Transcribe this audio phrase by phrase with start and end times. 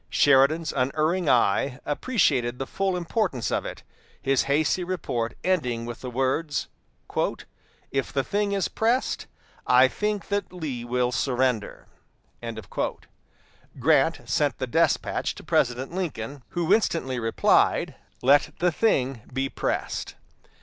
[0.09, 3.83] Sheridan's unerring eye appreciated the full importance of it,
[4.19, 6.67] his hasty report ending with the words:
[7.91, 9.27] "If the thing is pressed,
[9.67, 11.87] I think that Lee will surrender."
[13.77, 17.93] Grant sent the despatch to President Lincoln, who instantly replied:
[18.23, 20.15] "Let the thing be pressed."